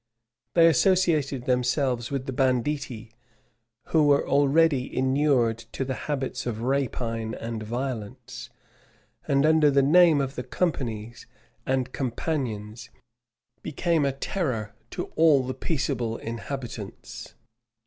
[0.55, 3.13] []They associated themselves with the banditti,
[3.89, 8.49] who were already inured to the habits of rapine and violence;
[9.27, 11.27] and under the name of the "companies"
[11.67, 12.89] and "companions,"
[13.61, 17.35] became a terror to all the peaceable inhabitants.